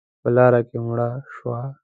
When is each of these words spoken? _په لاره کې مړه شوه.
_په 0.21 0.29
لاره 0.35 0.61
کې 0.69 0.77
مړه 0.85 1.09
شوه. 1.35 1.59